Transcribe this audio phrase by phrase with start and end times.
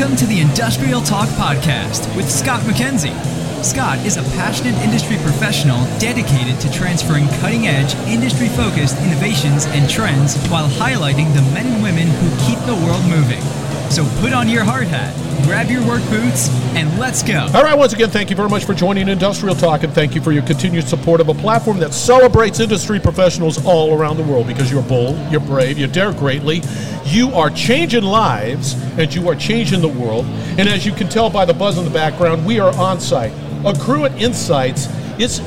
[0.00, 3.12] Welcome to the Industrial Talk Podcast with Scott McKenzie.
[3.62, 9.90] Scott is a passionate industry professional dedicated to transferring cutting edge, industry focused innovations and
[9.90, 13.44] trends while highlighting the men and women who keep the world moving.
[13.90, 15.12] So put on your hard hat,
[15.44, 17.48] grab your work boots, and let's go.
[17.52, 20.22] All right, once again, thank you very much for joining Industrial Talk, and thank you
[20.22, 24.46] for your continued support of a platform that celebrates industry professionals all around the world
[24.46, 26.62] because you're bold, you're brave, you dare greatly,
[27.04, 30.24] you are changing lives, and you are changing the world.
[30.56, 33.32] And as you can tell by the buzz in the background, we are on site.
[33.64, 34.86] Accruent Insights,
[35.18, 35.40] it's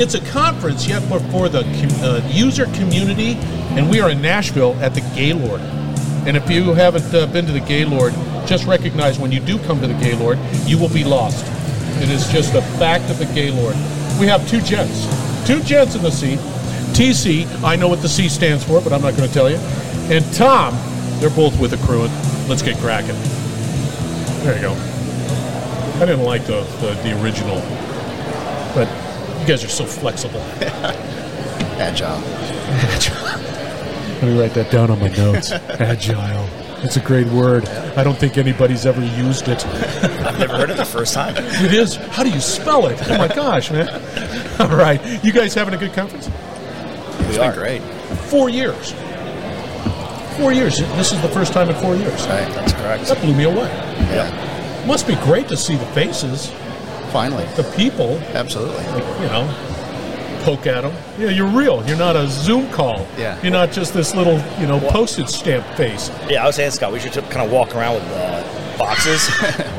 [0.00, 1.64] it's a conference yet for, for the
[2.00, 3.32] uh, user community,
[3.74, 5.60] and we are in Nashville at the Gaylord.
[6.28, 8.12] And if you haven't uh, been to the Gaylord,
[8.44, 11.42] just recognize when you do come to the Gaylord, you will be lost.
[12.02, 13.74] It is just a fact of the Gaylord.
[14.20, 15.06] We have two gents,
[15.46, 16.38] two gents in the seat.
[16.92, 19.56] TC, I know what the C stands for, but I'm not going to tell you.
[20.14, 20.76] And Tom,
[21.18, 22.10] they're both with Accruent.
[22.46, 23.16] Let's get cracking.
[24.44, 24.72] There you go.
[25.94, 27.56] I didn't like the, the, the original,
[28.74, 28.86] but
[29.40, 30.40] you guys are so flexible.
[31.80, 32.22] Agile.
[32.84, 33.47] Agile.
[34.20, 35.52] Let me write that down on my notes.
[35.52, 36.48] Agile.
[36.84, 37.66] It's a great word.
[37.68, 39.64] I don't think anybody's ever used it.
[39.66, 41.34] I've never heard it the first time.
[41.36, 41.96] It is.
[41.96, 42.98] How do you spell it?
[43.10, 43.88] Oh my gosh, man.
[44.60, 45.00] All right.
[45.24, 46.28] You guys having a good conference?
[47.28, 47.82] It's been great.
[48.28, 48.92] Four years.
[50.36, 50.78] Four years.
[50.78, 52.12] This is the first time in four years.
[52.26, 53.06] Right, that's correct.
[53.06, 53.66] That blew me away.
[54.12, 56.50] Yeah, Must be great to see the faces,
[57.10, 57.44] finally.
[57.56, 58.76] the people, Absolutely.
[58.86, 59.67] like, you know,
[60.48, 60.94] poke at them.
[61.18, 61.86] Yeah, you're real.
[61.86, 63.06] You're not a Zoom call.
[63.18, 63.38] Yeah.
[63.42, 66.10] You're not just this little, you know, postage stamp face.
[66.28, 69.28] Yeah, I was saying, Scott, we should kind of walk around with uh, boxes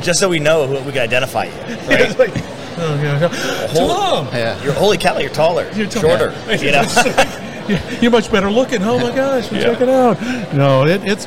[0.00, 1.52] just so we know who we can identify you.
[1.90, 2.00] Right?
[2.02, 3.66] It's like, oh, yeah, yeah.
[3.68, 4.26] Whole- Tom!
[4.32, 4.62] Yeah.
[4.62, 6.32] You're holy cow, you're taller, You're taller.
[6.32, 6.64] shorter.
[6.64, 8.82] You know, You're much better looking.
[8.82, 10.20] Oh my gosh, check it out.
[10.54, 11.26] No, it, it's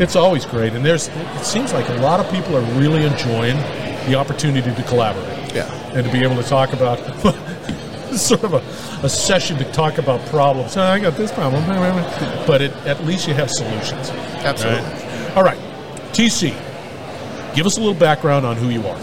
[0.00, 3.56] it's always great, and there's it seems like a lot of people are really enjoying
[4.08, 5.54] the opportunity to collaborate.
[5.54, 5.70] Yeah.
[5.94, 6.98] and to be able to talk about
[8.26, 10.76] sort of a, a session to talk about problems.
[10.76, 11.64] Oh, I got this problem,
[12.46, 14.10] but it, at least you have solutions.
[14.10, 14.82] Absolutely.
[14.82, 15.36] Right?
[15.36, 15.58] All right,
[16.12, 16.50] TC,
[17.54, 18.98] give us a little background on who you are.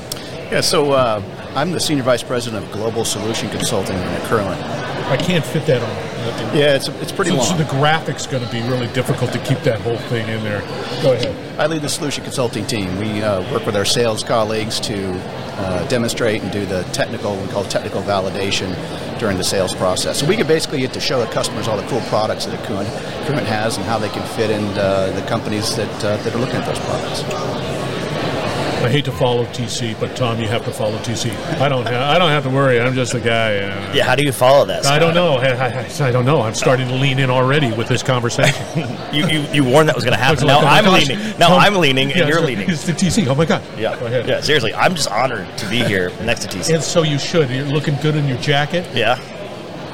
[0.51, 1.21] Yeah, so uh,
[1.55, 4.61] I'm the Senior Vice President of Global Solution Consulting at Accruent.
[5.09, 6.10] I can't fit that on.
[6.53, 7.45] Yeah, it's, it's pretty So, long.
[7.45, 10.61] so the graphic's going to be really difficult to keep that whole thing in there.
[11.01, 11.59] Go ahead.
[11.59, 12.97] I lead the solution consulting team.
[12.97, 17.47] We uh, work with our sales colleagues to uh, demonstrate and do the technical, we
[17.49, 18.75] call technical validation
[19.19, 20.19] during the sales process.
[20.19, 22.85] So we can basically get to show the customers all the cool products that Accruent,
[23.25, 26.39] Accruent has and how they can fit in uh, the companies that, uh, that are
[26.39, 27.90] looking at those products.
[28.83, 31.31] I hate to follow TC, but Tom, you have to follow TC.
[31.61, 31.85] I don't.
[31.85, 32.79] Ha- I don't have to worry.
[32.81, 33.57] I'm just a guy.
[33.59, 34.03] Uh, yeah.
[34.05, 34.85] How do you follow that?
[34.85, 35.35] I don't know.
[35.35, 36.41] I, I, I don't know.
[36.41, 38.65] I'm starting to lean in already with this conversation.
[39.11, 40.47] You, you, you warned that was going to happen.
[40.47, 41.37] like, Now oh I'm gosh, leaning.
[41.37, 42.69] Now Tom- I'm leaning, Yeah, and you're it's- leaning.
[42.69, 43.27] It's the TC.
[43.27, 43.61] Oh my God.
[43.77, 44.25] Yeah, Go ahead.
[44.27, 44.39] yeah.
[44.39, 46.75] Seriously, I'm just honored to be here next to TC.
[46.75, 47.49] And so you should.
[47.49, 48.87] You're looking good in your jacket.
[48.95, 49.19] yeah,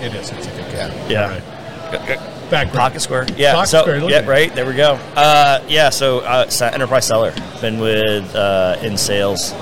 [0.02, 0.32] It is.
[0.32, 0.90] It's a good Yeah.
[0.90, 1.10] guy.
[1.10, 2.20] yeah.
[2.22, 2.78] All Background.
[2.78, 3.28] Pocket Square.
[3.36, 3.54] Yeah.
[3.54, 4.94] Pocket so Square, yeah, right there we go.
[5.16, 5.90] Uh, yeah.
[5.90, 7.34] So uh, enterprise seller.
[7.62, 9.54] Been with uh, in sales.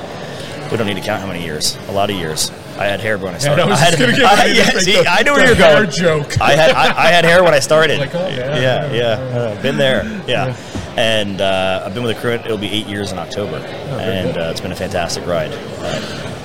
[0.72, 1.76] We don't need to count how many years.
[1.90, 2.50] A lot of years.
[2.78, 3.62] I had hair when I started.
[3.64, 5.86] I was had, just gonna get I- yeah, see, the- I knew where you're hair
[5.86, 5.92] going.
[5.92, 6.42] joke.
[6.42, 8.00] I had I, I had hair when I started.
[8.06, 9.38] Like, oh, yeah, yeah, yeah, yeah.
[9.38, 10.04] Uh, been there.
[10.28, 10.56] Yeah.
[10.98, 12.46] And uh, I've been with Accruent.
[12.46, 15.52] It'll be eight years in October, Oh, and uh, it's been a fantastic ride.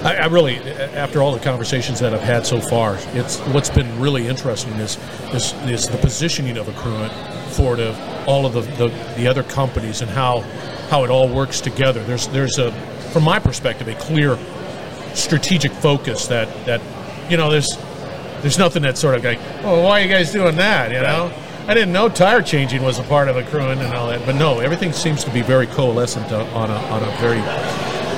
[0.03, 4.01] I, I really, after all the conversations that I've had so far, it's what's been
[4.01, 4.97] really interesting is
[5.35, 7.13] is, is the positioning of Accruent
[7.55, 7.95] for the,
[8.27, 10.41] all of the, the, the other companies and how
[10.89, 12.03] how it all works together.
[12.05, 12.73] There's there's a,
[13.13, 14.39] from my perspective, a clear
[15.15, 16.81] strategic focus that that
[17.31, 17.77] you know there's
[18.41, 20.93] there's nothing that's sort of like, oh, why are you guys doing that?
[20.93, 21.33] You know.
[21.69, 24.59] I didn't know tire changing was a part of Accruent and all that, but no,
[24.61, 27.39] everything seems to be very coalescent uh, on a, on a very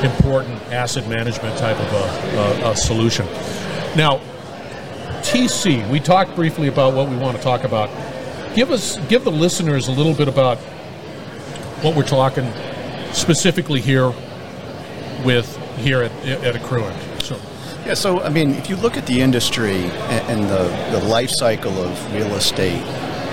[0.04, 3.26] important asset management type of a, a, a solution.
[3.96, 4.20] Now,
[5.22, 7.88] TC, we talked briefly about what we want to talk about.
[8.54, 10.58] Give us, give the listeners a little bit about
[11.82, 12.50] what we're talking
[13.12, 14.12] specifically here
[15.24, 17.22] with here at, at Accruent.
[17.22, 17.38] So,
[17.86, 21.30] Yeah, so I mean, if you look at the industry and, and the, the life
[21.30, 22.82] cycle of real estate,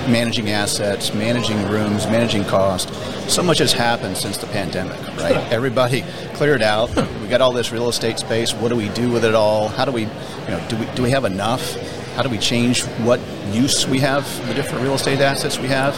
[0.08, 2.94] managing assets, managing rooms, managing cost,
[3.30, 5.36] so much has happened since the pandemic, right?
[5.52, 6.04] Everybody
[6.34, 6.90] cleared out.
[7.22, 8.54] We got all this real estate space.
[8.54, 9.68] What do we do with it all?
[9.68, 11.76] How do we, you know, do we do we have enough?
[12.16, 13.20] How do we change what
[13.52, 15.96] use we have, the different real estate assets we have?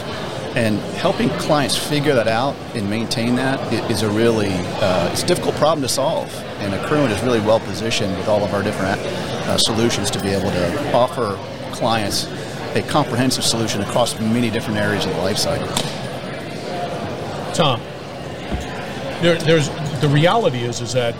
[0.54, 3.58] And helping clients figure that out and maintain that
[3.90, 6.32] is a really uh, it's a difficult problem to solve.
[6.58, 10.28] And Accruent is really well positioned with all of our different uh, solutions to be
[10.28, 11.38] able to offer
[11.72, 12.26] clients
[12.74, 15.66] a comprehensive solution across many different areas of the life cycle.
[17.54, 17.80] Tom,
[19.20, 19.68] there, there's
[20.00, 21.12] the reality is is that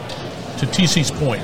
[0.58, 1.42] to TC's point,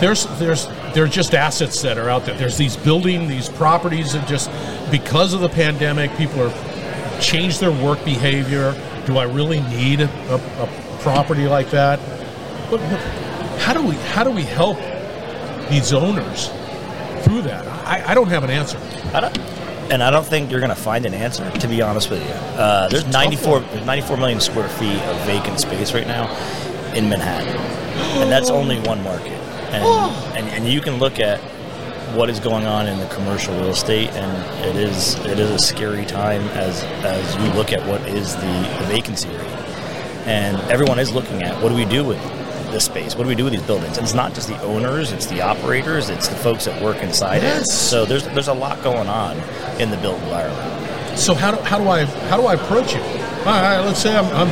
[0.00, 2.36] there's there's there are just assets that are out there.
[2.36, 4.50] There's these building, these properties that just
[4.90, 8.74] because of the pandemic, people are changed their work behavior.
[9.06, 12.00] Do I really need a, a property like that?
[12.70, 13.00] But, but
[13.60, 14.78] how do we how do we help
[15.68, 16.50] these owners
[17.26, 17.66] through that?
[17.86, 18.78] I, I don't have an answer.
[19.12, 19.38] I don't,
[19.90, 21.48] and I don't think you're going to find an answer.
[21.50, 25.60] To be honest with you, uh, there's 94 there's 94 million square feet of vacant
[25.60, 26.30] space right now
[26.94, 27.56] in Manhattan,
[28.22, 29.32] and that's only one market.
[29.72, 29.84] And,
[30.36, 31.40] and and you can look at
[32.14, 35.58] what is going on in the commercial real estate, and it is it is a
[35.58, 39.40] scary time as as you look at what is the, the vacancy rate,
[40.26, 42.18] and everyone is looking at what do we do with
[42.70, 43.14] this space?
[43.16, 43.96] What do we do with these buildings?
[43.98, 47.42] And it's not just the owners; it's the operators, it's the folks that work inside
[47.42, 47.68] Yes.
[47.68, 47.72] it.
[47.72, 49.36] So there's there's a lot going on
[49.80, 51.18] in the built environment.
[51.18, 53.02] So how do, how do I how do I approach it?
[53.46, 54.48] All right, let's say I'm I'm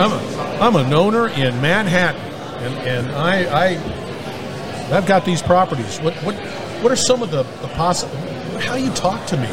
[0.00, 2.20] I'm, a, I'm an owner in Manhattan,
[2.64, 5.98] and, and I I I've got these properties.
[6.00, 6.34] What what
[6.82, 8.16] what are some of the the possible?
[8.60, 9.46] How you talk to me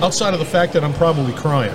[0.00, 1.74] outside of the fact that I'm probably crying?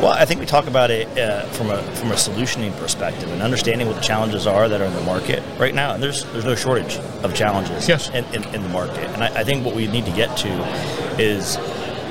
[0.00, 3.42] Well, I think we talk about it uh, from a from a solutioning perspective and
[3.42, 5.92] understanding what the challenges are that are in the market right now.
[5.92, 8.08] And there's there's no shortage of challenges Yes.
[8.08, 9.04] in, in, in the market.
[9.10, 10.48] And I, I think what we need to get to
[11.18, 11.58] is,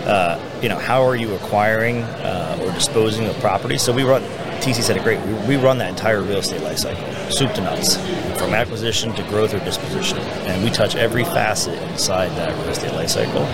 [0.06, 3.80] uh, you know, how are you acquiring uh, or disposing of property?
[3.80, 4.22] So we run.
[4.60, 5.20] TC said it great.
[5.26, 7.02] We, we run that entire real estate life cycle,
[7.32, 7.96] soup to nuts,
[8.38, 12.92] from acquisition to growth or disposition, and we touch every facet inside that real estate
[12.94, 13.46] life cycle.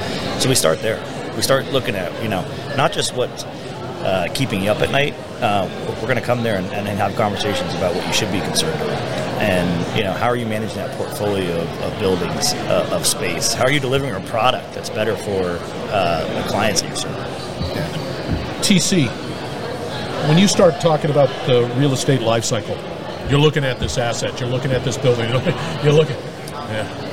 [0.41, 0.99] So we start there.
[1.37, 2.43] We start looking at you know
[2.75, 3.29] not just what
[4.05, 7.15] uh, keeping you up at night, uh, we're going to come there and, and have
[7.15, 9.01] conversations about what you should be concerned about.
[9.41, 13.53] And, you know, how are you managing that portfolio of, of buildings, uh, of space?
[13.53, 15.59] How are you delivering a product that's better for
[15.91, 17.11] uh, the clients that you're?
[18.61, 19.07] TC,
[20.27, 22.77] when you start talking about the real estate life cycle,
[23.29, 25.29] you're looking at this asset, you're looking at this building,
[25.83, 27.04] you're looking, yeah.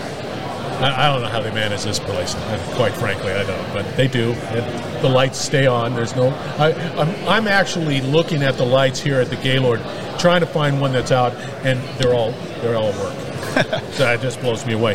[0.83, 2.35] I, I don't know how they manage this place.
[2.35, 4.33] Uh, quite frankly, I don't, but they do.
[4.33, 5.95] And the lights stay on.
[5.95, 6.29] There's no.
[6.59, 9.81] I, I'm, I'm actually looking at the lights here at the Gaylord,
[10.19, 11.35] trying to find one that's out,
[11.65, 13.83] and they're all they're all at work.
[13.93, 14.95] so that just blows me away.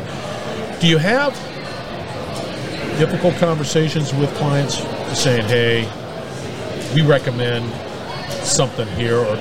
[0.81, 1.34] Do you have
[3.00, 4.78] difficult conversations with clients
[5.18, 5.89] saying, "Hey,
[6.94, 7.72] we recommend
[8.45, 9.38] something here," or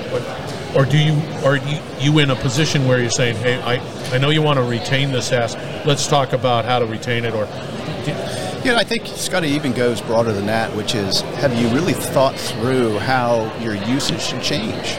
[0.75, 3.79] or do you are you, you in a position where you're saying, "Hey, I
[4.13, 5.85] I know you want to retain this asset.
[5.85, 7.47] Let's talk about how to retain it," or
[8.63, 11.93] You know, I think Scotty even goes broader than that, which is have you really
[11.93, 14.97] thought through how your usage should change?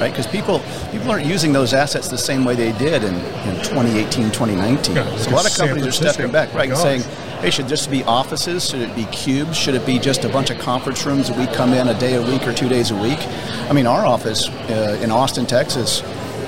[0.00, 0.10] Right?
[0.10, 0.60] Because people
[0.92, 4.94] people aren't using those assets the same way they did in, in 2018, 2019.
[4.94, 7.02] Yeah, so a lot of companies are stepping back, right, and saying,
[7.40, 8.68] hey, should this be offices?
[8.68, 9.56] Should it be cubes?
[9.56, 12.14] Should it be just a bunch of conference rooms that we come in a day
[12.14, 13.18] a week or two days a week?
[13.68, 16.02] I mean, our office uh, in Austin, Texas,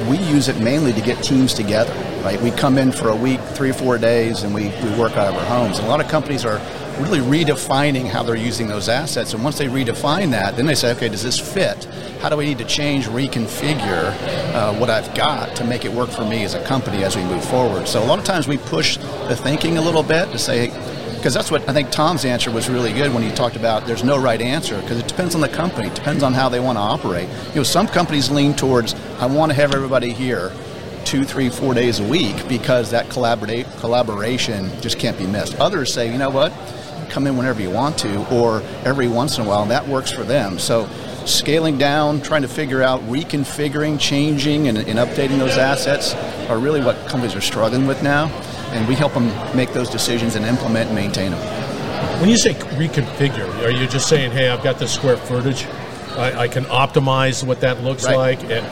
[0.08, 1.92] we use it mainly to get teams together,
[2.24, 2.40] right?
[2.40, 5.28] We come in for a week, three or four days, and we, we work out
[5.28, 5.78] of our homes.
[5.78, 6.58] And a lot of companies are
[7.02, 9.34] really redefining how they're using those assets.
[9.34, 11.84] And once they redefine that, then they say, okay, does this fit?
[12.20, 14.14] How do I need to change, reconfigure
[14.54, 17.22] uh, what I've got to make it work for me as a company as we
[17.24, 17.88] move forward?
[17.88, 20.68] So a lot of times we push the thinking a little bit to say,
[21.16, 24.04] because that's what I think Tom's answer was really good when he talked about there's
[24.04, 26.76] no right answer because it depends on the company, it depends on how they want
[26.76, 27.28] to operate.
[27.50, 30.50] You know, some companies lean towards I want to have everybody here
[31.04, 35.56] two, three, four days a week because that collaborate collaboration just can't be missed.
[35.56, 36.52] Others say, you know what,
[37.10, 40.10] come in whenever you want to, or every once in a while, and that works
[40.10, 40.58] for them.
[40.58, 40.88] So
[41.26, 46.14] scaling down, trying to figure out reconfiguring, changing, and, and updating those assets
[46.48, 48.28] are really what companies are struggling with now.
[48.72, 49.26] And we help them
[49.56, 52.20] make those decisions and implement and maintain them.
[52.20, 55.66] when you say reconfigure, are you just saying, "Hey, I've got this square footage,
[56.16, 58.16] I, I can optimize what that looks Right.
[58.16, 58.42] like"?
[58.44, 58.64] And,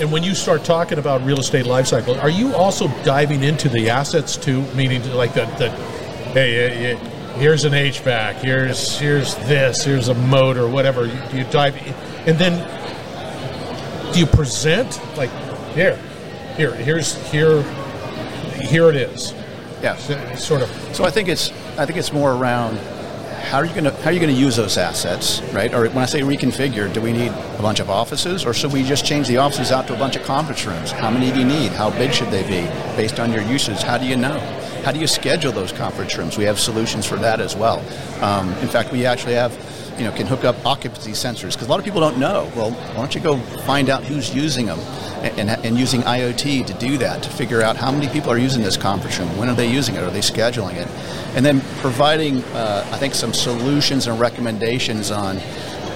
[0.00, 3.68] and when you start talking about real estate life cycle, are you also diving into
[3.68, 4.62] the assets too?
[4.74, 5.70] Meaning, like the, the
[6.32, 6.96] hey,
[7.38, 11.06] here's an HVAC, here's here's this, here's a motor, whatever.
[11.06, 11.76] You, you dive,
[12.26, 12.54] and then
[14.12, 15.30] do you present like
[15.74, 15.96] here,
[16.56, 17.62] here, here's here,
[18.62, 19.34] here it is,
[19.82, 19.96] Yeah.
[20.36, 20.70] sort of.
[20.94, 22.78] So I think it's I think it's more around
[23.50, 25.72] how are you going to how are you going to use those assets, right?
[25.74, 28.82] Or when I say reconfigure, do we need a bunch of offices, or should we
[28.82, 30.90] just change the offices out to a bunch of conference rooms?
[30.90, 31.72] How many do you need?
[31.72, 33.82] How big should they be based on your usage?
[33.82, 34.38] How do you know?
[34.84, 36.36] How do you schedule those conference rooms?
[36.36, 37.78] We have solutions for that as well.
[38.22, 39.52] Um, in fact, we actually have
[39.98, 42.50] you know can hook up occupancy sensors because a lot of people don't know.
[42.54, 44.78] Well, why don't you go find out who's using them?
[45.16, 48.38] And, and, and using IoT to do that, to figure out how many people are
[48.38, 50.86] using this conference room, when are they using it, are they scheduling it,
[51.34, 55.38] and then providing, uh, I think, some solutions and recommendations on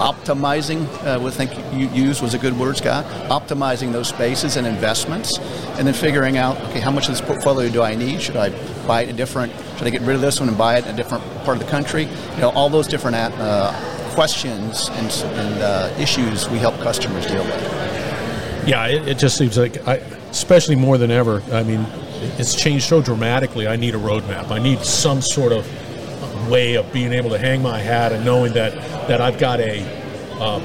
[0.00, 4.66] optimizing, uh, I think you used was a good word, Scott, optimizing those spaces and
[4.66, 5.38] investments,
[5.78, 8.23] and then figuring out, okay, how much of this portfolio do I need?
[8.23, 8.50] Should I
[8.87, 10.87] buy it in a different, should I get rid of this one and buy it
[10.87, 12.04] in a different part of the country?
[12.04, 13.73] You know, all those different uh,
[14.14, 18.66] questions and, and uh, issues we help customers deal with.
[18.66, 19.97] Yeah, it, it just seems like, I,
[20.30, 21.87] especially more than ever, I mean,
[22.38, 23.66] it's changed so dramatically.
[23.66, 24.50] I need a roadmap.
[24.50, 25.66] I need some sort of
[26.50, 28.75] way of being able to hang my hat and knowing that
[29.09, 29.80] that I've got a
[30.40, 30.62] um,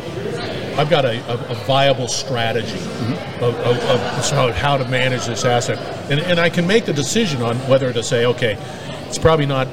[0.77, 3.43] I've got a, a, a viable strategy mm-hmm.
[3.43, 3.77] of, of,
[4.33, 5.77] of, how to manage this asset,
[6.09, 8.57] and, and I can make the decision on whether to say, okay,
[9.07, 9.67] it's probably not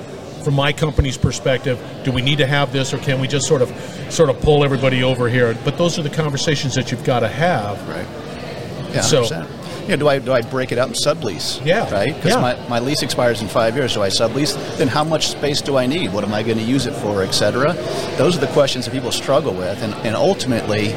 [0.44, 1.80] from my company's perspective.
[2.04, 3.68] Do we need to have this, or can we just sort of
[4.10, 5.56] sort of pull everybody over here?
[5.64, 7.88] But those are the conversations that you've got to have.
[7.88, 8.94] Right.
[8.94, 9.00] Yeah.
[9.00, 9.22] So.
[9.22, 11.64] 100% you know, do I do I break it up and sublease?
[11.64, 11.90] Yeah.
[11.92, 12.14] Right?
[12.14, 12.40] Because yeah.
[12.40, 13.94] my, my lease expires in five years.
[13.94, 14.54] Do I sublease?
[14.78, 16.12] Then how much space do I need?
[16.12, 17.72] What am I going to use it for, et cetera?
[18.16, 19.82] Those are the questions that people struggle with.
[19.82, 20.88] And, and ultimately,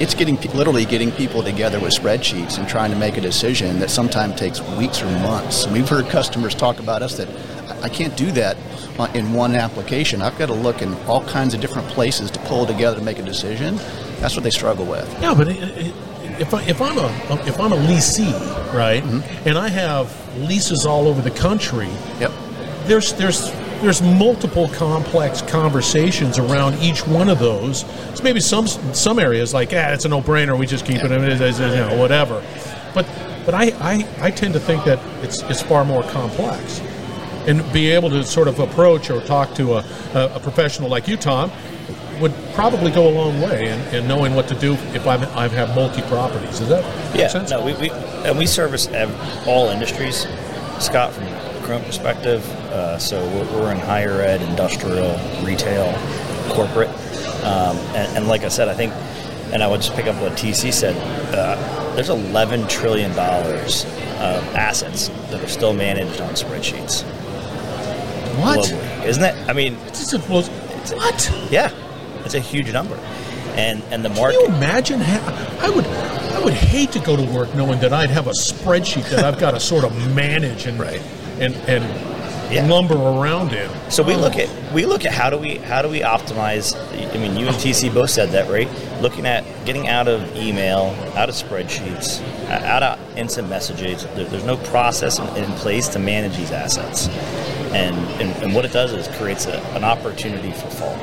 [0.00, 3.90] it's getting literally getting people together with spreadsheets and trying to make a decision that
[3.90, 5.64] sometimes takes weeks or months.
[5.64, 7.28] And we've heard customers talk about us that
[7.82, 8.56] I can't do that
[9.14, 10.22] in one application.
[10.22, 13.18] I've got to look in all kinds of different places to pull together to make
[13.18, 13.76] a decision.
[14.20, 15.10] That's what they struggle with.
[15.20, 15.94] Yeah, but it, it,
[16.38, 17.08] if, I, if I'm a
[17.46, 18.32] if I'm a leasee,
[18.74, 19.48] right, mm-hmm.
[19.48, 21.88] and I have leases all over the country,
[22.18, 22.32] yep.
[22.84, 23.50] there's there's
[23.80, 27.80] there's multiple complex conversations around each one of those.
[28.14, 30.58] So maybe some some areas like, ah, it's a no-brainer.
[30.58, 31.12] We just keep yeah.
[31.12, 32.42] it, you know, whatever.
[32.94, 33.06] But
[33.44, 36.80] but I, I, I tend to think that it's it's far more complex,
[37.46, 41.16] and be able to sort of approach or talk to a, a professional like you,
[41.16, 41.50] Tom,
[42.20, 45.48] would probably go a long way in, in knowing what to do if I've, I
[45.48, 46.60] have multi properties.
[46.60, 46.84] Is that
[47.16, 47.28] yeah?
[47.28, 47.50] Sense?
[47.50, 48.88] No, we, we and we service
[49.46, 50.26] all industries.
[50.80, 55.92] Scott, from Accruent perspective, uh, so we're, we're, in higher ed, industrial, retail,
[56.50, 56.90] corporate,
[57.44, 58.92] um, and, and, like I said, I think,
[59.52, 60.96] and I would just pick up what TC said.
[61.32, 63.84] Uh, there's 11 trillion dollars
[64.18, 67.02] of assets that are still managed on spreadsheets.
[68.40, 68.58] What?
[68.58, 69.06] Globally.
[69.06, 69.48] Isn't that?
[69.48, 71.48] I mean, it's, what?
[71.50, 71.70] Yeah,
[72.24, 72.96] it's a huge number,
[73.56, 74.38] and and the market.
[74.40, 75.00] Can you imagine?
[75.02, 79.08] I would I would hate to go to work knowing that I'd have a spreadsheet
[79.10, 81.00] that I've got to sort of manage and right.
[81.38, 81.84] and and
[82.52, 82.66] yeah.
[82.66, 83.70] lumber around in.
[83.90, 84.40] So we look oh.
[84.40, 86.74] at we look at how do we how do we optimize?
[87.14, 88.68] I mean, you and TC both said that, right?
[89.00, 94.04] Looking at getting out of email, out of spreadsheets, out of instant messages.
[94.14, 97.08] There's no process in place to manage these assets,
[97.72, 100.98] and and, and what it does is creates a, an opportunity for fall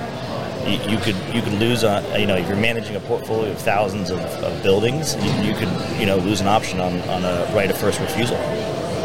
[0.68, 4.10] you, could you could lose on you know if you're managing a portfolio of thousands
[4.10, 7.70] of, of buildings, you, you, could you know lose an option on, on a right
[7.70, 8.38] of first refusal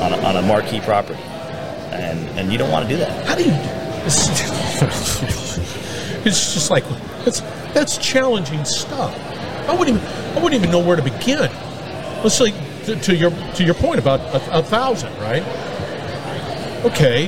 [0.03, 1.21] on a, on a marquee property,
[1.93, 3.27] and and you don't want to do that.
[3.27, 3.53] How do you?
[6.27, 6.83] It's just like
[7.25, 7.41] that's
[7.73, 9.17] that's challenging stuff.
[9.69, 11.39] I wouldn't even I wouldn't even know where to begin.
[12.25, 12.51] Let's say
[12.87, 15.45] to, to your to your point about a, a thousand, right?
[16.85, 17.27] Okay,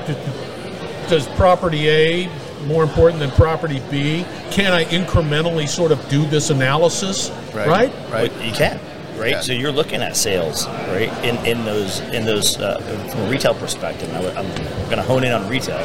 [1.08, 2.28] does property A
[2.66, 4.24] more important than property B?
[4.50, 7.30] Can I incrementally sort of do this analysis?
[7.54, 7.68] Right.
[7.68, 7.92] Right.
[8.10, 8.44] right.
[8.44, 8.80] you can.
[9.18, 9.32] Right.
[9.32, 9.40] Yeah.
[9.40, 11.10] So you're looking at sales, right?
[11.24, 12.78] In in those in those uh,
[13.10, 14.12] from a retail perspective.
[14.12, 14.48] Now I'm
[14.84, 15.78] going to hone in on retail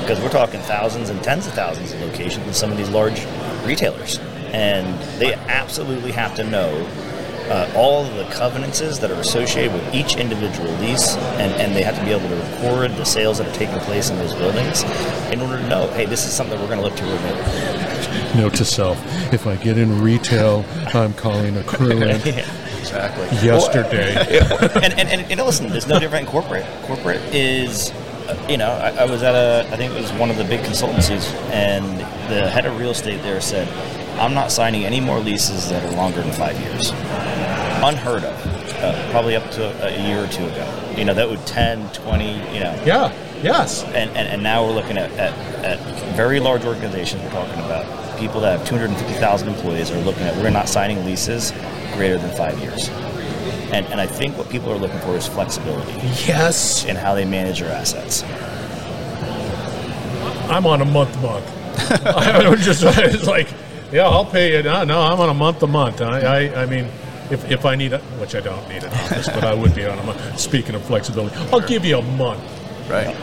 [0.00, 3.26] because we're talking thousands and tens of thousands of locations in some of these large
[3.66, 4.18] retailers,
[4.52, 6.88] and they absolutely have to know
[7.50, 11.82] uh, all of the covenances that are associated with each individual lease, and, and they
[11.82, 14.82] have to be able to record the sales that are taking place in those buildings
[15.32, 18.42] in order to know, hey, this is something we're going to look to renew.
[18.42, 18.98] Note to self:
[19.32, 20.64] If I get in retail,
[20.94, 22.20] I'm calling a crew in.
[22.78, 23.26] Exactly.
[23.46, 24.14] Yesterday.
[24.82, 26.66] and, and, and, and listen, there's no different in corporate.
[26.84, 27.92] Corporate is
[28.48, 30.60] you know, I, I, was at a, I think it was one of the big
[30.60, 32.00] consultancies, and
[32.30, 33.66] the head of real estate there said,
[34.18, 36.90] I'm not signing any more leases that are longer than five years.
[36.90, 38.46] Unheard of.
[38.80, 40.94] Uh, probably up to a, year or two ago.
[40.96, 42.82] You know, that would 10, 20, you know.
[42.84, 43.84] Yeah, yes.
[43.84, 45.32] And, and, and now we're looking at, at,
[45.64, 48.18] at very large organizations we're talking about.
[48.18, 51.52] People that have 250,000 employees are looking at, we're not signing leases
[51.94, 52.88] greater than five years.
[53.72, 55.92] And, and I think what people are looking for is flexibility.
[56.26, 56.84] Yes.
[56.84, 58.24] In how they manage their assets.
[60.50, 61.46] I'm on a month month.
[62.06, 63.48] I just it's like
[63.92, 64.62] yeah, I'll pay you.
[64.62, 66.00] No, no, I'm on a month to month.
[66.00, 66.86] I, I, I mean,
[67.30, 69.86] if, if I need it, which I don't need an office, but I would be
[69.86, 70.38] on a month.
[70.38, 72.42] Speaking of flexibility, I'll give you a month.
[72.88, 73.16] Right.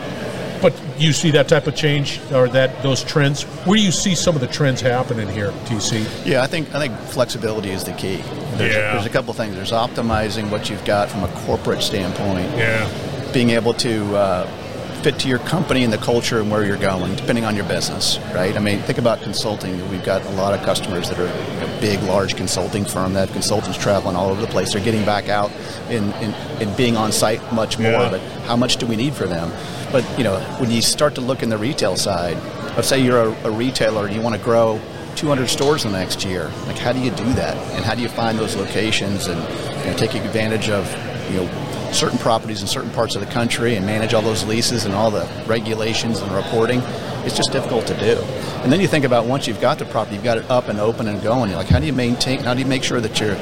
[0.62, 3.42] But you see that type of change or that those trends.
[3.42, 6.26] Where do you see some of the trends happening here, TC?
[6.26, 8.16] Yeah, I think I think flexibility is the key.
[8.54, 8.92] There's, yeah.
[8.94, 9.54] there's a couple things.
[9.54, 12.50] There's optimizing what you've got from a corporate standpoint.
[12.56, 12.90] Yeah.
[13.32, 14.65] Being able to uh,
[15.06, 18.18] fit to your company and the culture and where you're going, depending on your business,
[18.34, 18.56] right?
[18.56, 19.88] I mean, think about consulting.
[19.88, 23.28] We've got a lot of customers that are you know, big, large consulting firm that
[23.28, 24.72] have consultants traveling all over the place.
[24.72, 25.52] They're getting back out
[25.90, 26.12] and,
[26.60, 28.10] and, being on site much more, yeah.
[28.10, 29.52] but how much do we need for them?
[29.92, 32.36] But, you know, when you start to look in the retail side,
[32.74, 34.80] let's say you're a, a retailer and you want to grow
[35.14, 36.50] 200 stores in the next year.
[36.66, 37.56] Like, how do you do that?
[37.76, 39.40] And how do you find those locations and
[39.84, 40.90] you know, take advantage of
[41.30, 44.84] you know certain properties in certain parts of the country and manage all those leases
[44.84, 46.80] and all the regulations and reporting?
[47.24, 48.20] It's just difficult to do.
[48.62, 50.78] And then you think about once you've got the property, you've got it up and
[50.78, 51.50] open and going.
[51.50, 52.40] You're like, how do you maintain?
[52.40, 53.36] How do you make sure that you're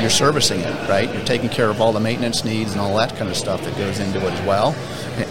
[0.00, 1.12] you're servicing it right?
[1.12, 3.76] You're taking care of all the maintenance needs and all that kind of stuff that
[3.76, 4.74] goes into it as well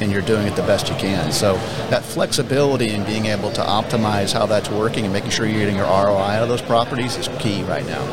[0.02, 1.32] and you're doing it the best you can.
[1.32, 1.56] So
[1.90, 5.76] that flexibility and being able to optimize how that's working and making sure you're getting
[5.76, 8.04] your ROI out of those properties is key right now.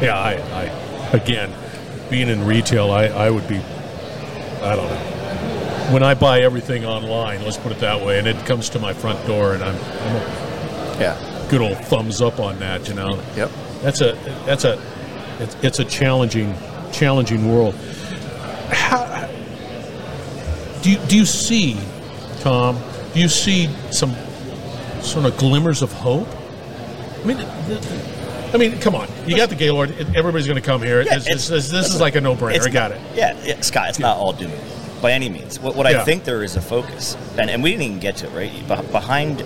[0.00, 0.64] Yeah, I, I
[1.16, 1.52] again,
[2.10, 3.56] being in retail, I, I would be,
[4.62, 5.08] I don't know.
[5.92, 8.92] When I buy everything online, let's put it that way, and it comes to my
[8.92, 13.20] front door, and I'm, I'm a yeah, good old thumbs up on that, you know.
[13.36, 13.50] Yep.
[13.82, 14.12] That's a
[14.46, 14.80] that's a
[15.40, 16.54] it's, it's a challenging
[16.92, 17.74] challenging world.
[18.70, 19.28] How,
[20.82, 21.78] do you, do you see,
[22.40, 22.78] Tom?
[23.12, 24.14] Do you see some
[25.00, 26.28] sort of glimmers of hope?
[27.22, 27.38] I mean,
[28.52, 29.08] I mean, come on!
[29.26, 29.90] You got the Gaylord.
[30.14, 31.02] Everybody's going to come here.
[31.02, 32.66] Yeah, this, this, this is like a no-brainer.
[32.66, 33.00] I got it.
[33.14, 33.90] Yeah, yeah, Scott.
[33.90, 34.08] It's yeah.
[34.08, 34.52] not all doom
[35.00, 35.58] by any means.
[35.58, 35.86] What, what.
[35.86, 38.34] I think there is a focus, and, and we didn't even get to it.
[38.34, 39.44] Right behind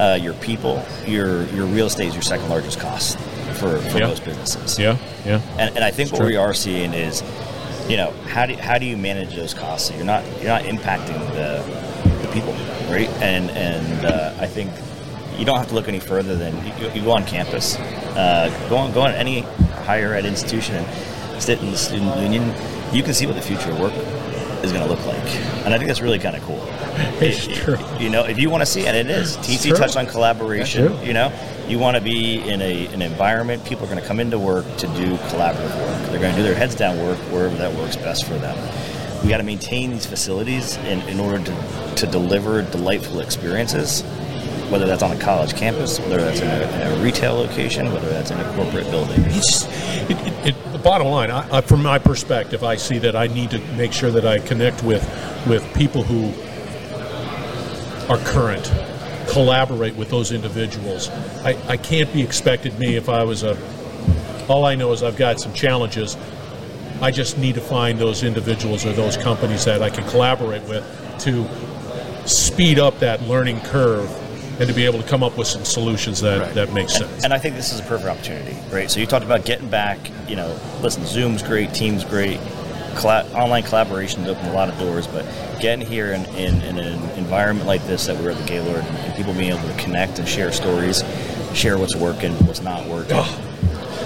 [0.00, 3.18] uh, your people, your your real estate is your second largest cost
[3.58, 4.78] for, for most businesses.
[4.78, 4.96] Yeah,
[5.26, 5.40] yeah.
[5.58, 6.28] And, and I think what true.
[6.28, 7.22] we are seeing is
[7.88, 10.62] you know, how do how do you manage those costs so you're not you're not
[10.62, 11.62] impacting the,
[12.22, 12.52] the people,
[12.90, 13.08] right?
[13.20, 14.70] And and uh, I think
[15.38, 18.76] you don't have to look any further than you, you go on campus, uh, go
[18.76, 19.40] on go on any
[19.84, 22.54] higher ed institution and sit in the student union.
[22.92, 23.94] You can see what the future of work
[24.62, 25.24] is going to look like,
[25.64, 26.60] and I think that's really kind of cool.
[27.22, 27.78] It's it, true.
[27.98, 29.36] You know, if you want to see it, it is.
[29.38, 31.00] TC touched on collaboration.
[31.04, 31.32] You know,
[31.66, 34.64] you want to be in a, an environment people are going to come into work
[34.76, 36.10] to do collaborative work.
[36.10, 38.56] They're going to do their heads down work wherever that works best for them.
[39.22, 44.02] We got to maintain these facilities in, in order to, to deliver delightful experiences,
[44.72, 48.08] whether that's on a college campus, whether that's in a, in a retail location, whether
[48.08, 49.20] that's in a corporate building.
[49.26, 49.66] It's,
[50.10, 53.26] it, it, it, the bottom line, I, I, from my perspective, I see that I
[53.26, 55.02] need to make sure that I connect with
[55.46, 56.32] with people who
[58.10, 58.72] are current
[59.28, 61.10] collaborate with those individuals.
[61.44, 63.56] I, I can't be expected me if I was a
[64.48, 66.16] all I know is I've got some challenges.
[67.00, 70.84] I just need to find those individuals or those companies that I can collaborate with
[71.20, 71.46] to
[72.26, 74.08] speed up that learning curve
[74.62, 76.54] and to be able to come up with some solutions that, right.
[76.54, 77.12] that make sense.
[77.16, 78.88] And, and, I think this is a perfect opportunity, right?
[78.88, 79.98] So you talked about getting back,
[80.28, 82.38] you know, listen, Zoom's great, Teams great,
[82.94, 85.26] colla- online collaboration's opened a lot of doors, but
[85.60, 88.98] getting here in, in, in, an environment like this that we're at the Gaylord and,
[88.98, 91.02] and, people being able to connect and share stories,
[91.54, 93.16] share what's working, what's not working.
[93.16, 93.48] Oh.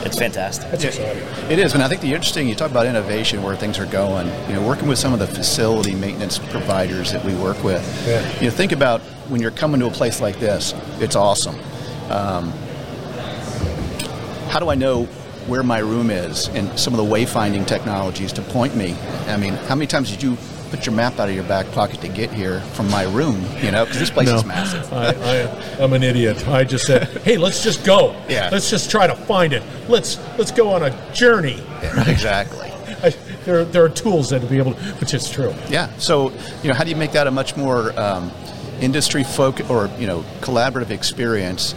[0.06, 0.70] It's fantastic.
[0.70, 1.22] That's exciting.
[1.50, 2.48] It is, and I think the interesting.
[2.48, 4.26] You talk about innovation, where things are going.
[4.48, 7.82] You know, working with some of the facility maintenance providers that we work with.
[8.06, 8.40] Yeah.
[8.40, 10.74] You know, think about when you're coming to a place like this.
[11.00, 11.56] It's awesome.
[12.10, 12.50] Um,
[14.48, 15.08] how do I know
[15.46, 18.96] where my room is and some of the wayfinding technologies to point me.
[19.28, 20.36] I mean, how many times did you
[20.70, 23.44] put your map out of your back pocket to get here from my room?
[23.62, 24.92] You know, because this place no, is massive.
[24.92, 26.46] I, I, am an idiot.
[26.48, 28.20] I just said, "Hey, let's just go.
[28.28, 28.48] Yeah.
[28.52, 29.62] Let's just try to find it.
[29.88, 32.70] Let's let's go on a journey." Yeah, exactly.
[33.02, 33.10] I,
[33.44, 35.54] there, there are tools that to be able to, which is true.
[35.68, 35.94] Yeah.
[35.98, 36.30] So,
[36.62, 38.32] you know, how do you make that a much more um,
[38.80, 41.74] industry folk or you know collaborative experience,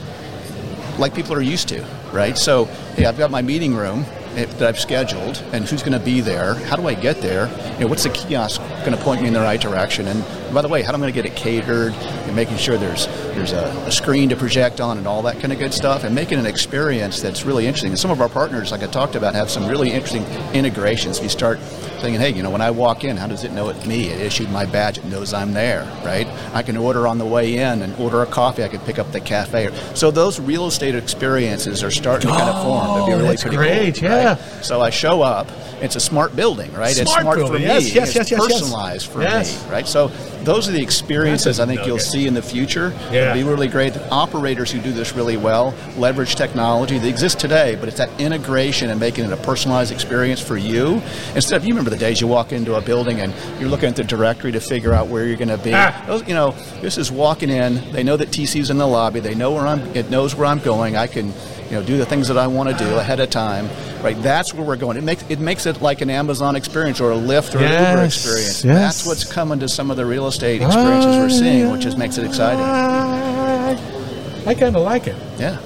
[0.98, 1.86] like people are used to?
[2.12, 2.38] right?
[2.38, 4.06] So, hey, I've got my meeting room
[4.46, 6.56] that I've scheduled, and who's going to be there?
[6.56, 7.48] How do I get there?
[7.74, 10.08] You know, what's the kiosk going to point me in the right direction?
[10.08, 10.24] And
[10.54, 11.94] by the way, how am I going to get it catered?
[11.94, 15.52] And making sure there's there's a, a, screen to project on and all that kind
[15.52, 17.92] of good stuff, and making an experience that's really interesting.
[17.92, 20.24] And some of our partners, like I talked about, have some really interesting
[20.54, 21.22] integrations.
[21.22, 21.60] We start
[22.00, 24.08] thinking, hey, you know, when I walk in, how does it know it's me?
[24.08, 24.98] It issued my badge.
[24.98, 26.28] It knows I'm there, right?
[26.54, 28.64] I can order on the way in and order a coffee.
[28.64, 29.70] I can pick up the cafe.
[29.96, 32.88] So those real estate experiences are starting to kind of form.
[32.88, 34.30] That'd be oh, really that's pretty great, cool, yeah.
[34.30, 34.66] Right?
[34.66, 35.48] So I show up.
[35.82, 36.94] It's a smart building, right?
[36.94, 37.54] Smart it's smart building.
[37.54, 37.66] for me.
[37.66, 39.14] Yes, yes, it's yes, personalized yes.
[39.14, 39.66] for yes.
[39.66, 39.88] me, right?
[39.88, 40.10] So
[40.44, 42.94] those are the experiences I think you'll see in the future.
[43.12, 43.32] Yeah.
[43.32, 43.94] It'll be really great.
[43.94, 48.10] The operators who do this really well leverage technology that exists today, but it's that
[48.20, 51.02] integration and making it a personalized experience for you.
[51.36, 53.96] Instead of, you remember the days you walk into a building and you're looking at
[53.96, 55.72] the directory to figure out where you're going to be.
[55.74, 56.18] Ah.
[56.26, 57.92] You know, this is walking in.
[57.92, 59.20] They know that TC's in the lobby.
[59.20, 59.82] They know where I'm.
[59.96, 60.96] It knows where I'm going.
[60.96, 63.70] I can, you know, do the things that I want to do ahead of time
[64.02, 64.96] Right, that's where we're going.
[64.96, 68.06] It makes it makes it like an Amazon experience or a Lyft or an Uber
[68.06, 68.64] experience.
[68.64, 68.64] yes.
[68.64, 72.18] That's what's coming to some of the real estate experiences we're seeing, which just makes
[72.18, 72.64] it exciting.
[72.64, 75.18] I kind of like it.
[75.38, 75.60] Yeah.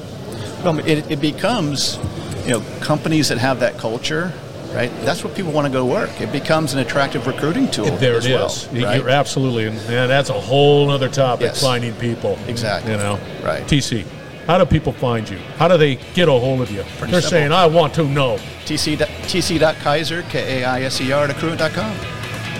[0.63, 1.99] No, it, it becomes,
[2.45, 4.33] you know, companies that have that culture,
[4.73, 4.91] right?
[5.05, 6.09] That's what people want to go work.
[6.21, 7.85] It becomes an attractive recruiting tool.
[7.97, 8.67] There as it well, is.
[8.67, 8.97] right?
[8.97, 11.45] You're absolutely, and man, that's a whole other topic.
[11.47, 11.61] Yes.
[11.61, 12.91] Finding people, Exactly.
[12.91, 13.63] You know, Right.
[13.67, 14.05] TC,
[14.47, 15.37] how do people find you?
[15.57, 16.83] How do they get a hold of you?
[16.97, 17.29] Pretty They're simple.
[17.39, 21.95] saying, "I want to know." TC, tc.kaiser, K-A-I-S-E-R, at accruent.com.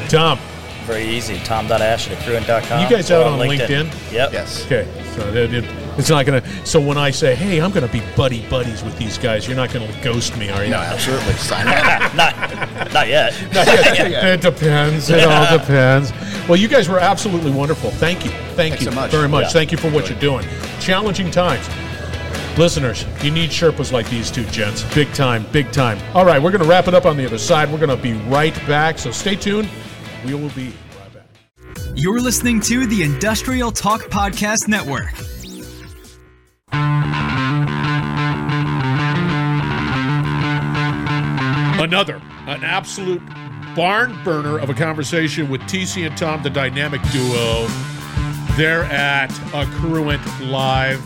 [0.10, 0.39] Tom,
[0.86, 1.39] Very easy.
[1.45, 2.82] Tom.ash at accruent.com.
[2.84, 3.89] You guys out on LinkedIn?
[4.12, 4.34] Yep.
[4.34, 4.65] Yes.
[4.65, 5.65] okay, so it, it-
[5.97, 6.43] it's not gonna.
[6.65, 9.71] So when I say, "Hey, I'm gonna be buddy buddies with these guys," you're not
[9.71, 10.71] gonna ghost me, are you?
[10.71, 11.34] No, absolutely.
[11.34, 12.15] Sign up.
[12.15, 13.34] Not, not yet.
[13.53, 15.10] it depends.
[15.10, 16.12] It all depends.
[16.47, 17.89] Well, you guys were absolutely wonderful.
[17.91, 18.32] Thank you.
[18.32, 19.12] Thank Thanks you so much.
[19.12, 19.45] very much.
[19.45, 19.49] Yeah.
[19.49, 20.45] Thank you for what you're doing.
[20.79, 21.67] Challenging times.
[22.58, 24.84] Listeners, you need Sherpas like these two gents.
[24.93, 25.97] Big time, big time.
[26.13, 27.71] All right, we're going to wrap it up on the other side.
[27.71, 29.67] We're going to be right back, so stay tuned.
[30.23, 31.25] We will be right back.
[31.95, 35.13] You're listening to the Industrial Talk Podcast Network.
[41.93, 43.21] Another, an absolute
[43.75, 47.67] barn burner of a conversation with TC and Tom, the dynamic duo.
[48.58, 50.99] They're at Accruent Live.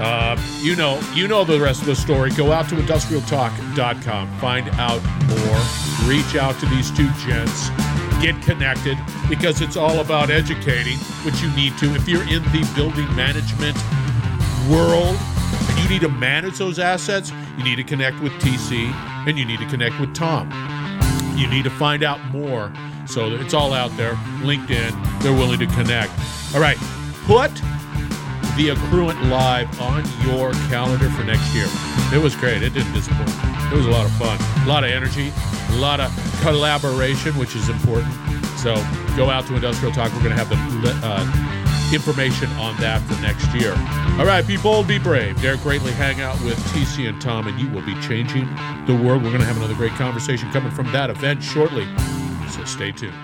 [0.00, 2.32] Uh, you know, you know the rest of the story.
[2.32, 7.68] Go out to industrialtalk.com, find out more, reach out to these two gents,
[8.20, 11.94] get connected because it's all about educating, which you need to.
[11.94, 13.76] If you're in the building management
[14.68, 15.16] world
[15.70, 18.92] and you need to manage those assets, you need to connect with TC
[19.26, 20.50] and you need to connect with Tom.
[21.36, 22.72] You need to find out more.
[23.06, 24.14] So it's all out there.
[24.42, 26.12] LinkedIn, they're willing to connect.
[26.54, 26.76] All right,
[27.26, 27.52] put
[28.56, 31.66] the Accruent Live on your calendar for next year.
[32.12, 32.62] It was great.
[32.62, 33.30] It didn't disappoint.
[33.72, 35.32] It was a lot of fun, a lot of energy,
[35.70, 38.12] a lot of collaboration, which is important.
[38.58, 38.74] So
[39.16, 40.12] go out to Industrial Talk.
[40.12, 41.59] We're going to have the uh,
[41.92, 43.72] information on that for next year.
[44.18, 45.40] All right, be bold, be brave.
[45.40, 48.46] Dare greatly hang out with TC and Tom, and you will be changing
[48.86, 49.22] the world.
[49.22, 51.86] We're going to have another great conversation coming from that event shortly.
[52.50, 53.14] So stay tuned.